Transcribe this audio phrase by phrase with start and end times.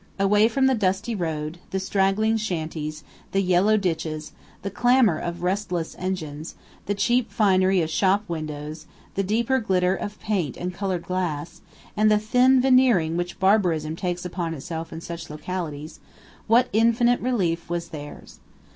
[0.17, 3.03] Away from the dusty road, the straggling shanties,
[3.33, 4.31] the yellow ditches,
[4.63, 6.55] the clamor of restless engines,
[6.87, 11.61] the cheap finery of shop windows, the deeper glitter of paint and colored glass,
[11.95, 15.99] and the thin veneering which barbarism takes upon itself in such localities
[16.47, 18.39] what infinite relief was theirs!